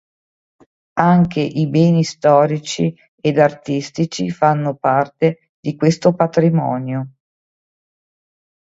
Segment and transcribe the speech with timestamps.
[0.97, 7.11] Anche i beni storici ed artistici fanno parte di questo patrimonio.